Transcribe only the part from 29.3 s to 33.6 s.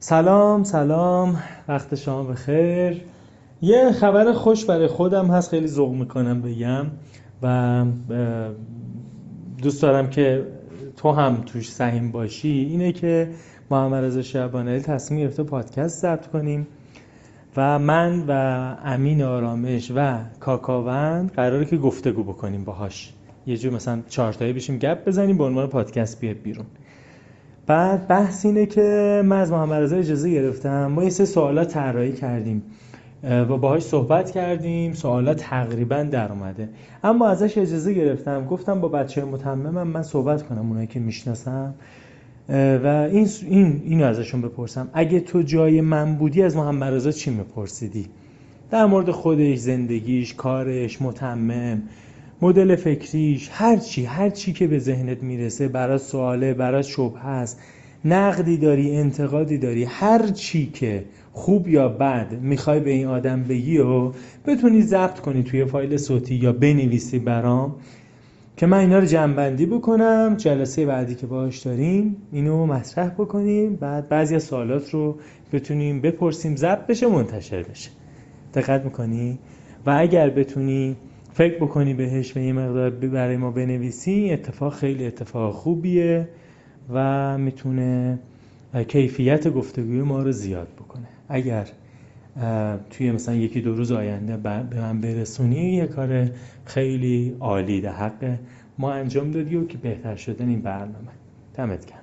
از محمد رضا اجازه گرفتم ما یه سه سوالات طراحی کردیم و